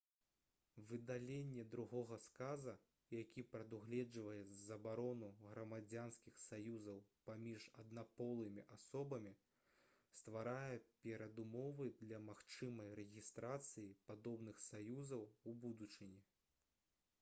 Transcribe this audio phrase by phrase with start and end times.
[0.91, 2.71] выдаленне другога сказа
[3.15, 9.33] які прадугледжваў забарону грамадзянскіх саюзаў паміж аднаполымі асобамі
[10.21, 10.73] стварае
[11.05, 16.23] перадумовы для магчымай рэгістрацыі падобных саюзаў у будучыні